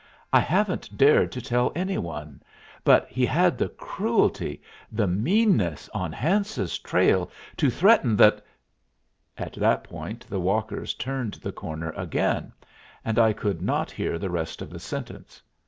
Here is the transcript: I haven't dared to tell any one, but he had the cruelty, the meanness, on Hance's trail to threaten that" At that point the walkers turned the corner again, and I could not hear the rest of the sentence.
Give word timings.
I 0.33 0.39
haven't 0.39 0.97
dared 0.97 1.31
to 1.33 1.41
tell 1.43 1.71
any 1.75 1.99
one, 1.99 2.41
but 2.83 3.07
he 3.07 3.23
had 3.23 3.55
the 3.55 3.69
cruelty, 3.69 4.59
the 4.91 5.05
meanness, 5.05 5.87
on 5.93 6.11
Hance's 6.11 6.79
trail 6.79 7.29
to 7.57 7.69
threaten 7.69 8.15
that" 8.15 8.43
At 9.47 9.53
that 9.53 9.83
point 9.83 10.25
the 10.27 10.39
walkers 10.39 10.95
turned 10.95 11.35
the 11.35 11.51
corner 11.51 11.91
again, 11.91 12.51
and 13.05 13.19
I 13.19 13.31
could 13.33 13.61
not 13.61 13.91
hear 13.91 14.17
the 14.17 14.31
rest 14.31 14.59
of 14.59 14.71
the 14.71 14.79
sentence. 14.79 15.39